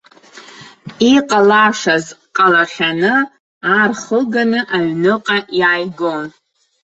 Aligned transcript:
Иҟалашаз 1.15 2.05
ҟалахьаны 2.35 3.13
ар 3.79 3.91
хыганы 4.01 4.59
аҩныҟа 4.75 5.37
иааигон! 5.59 6.25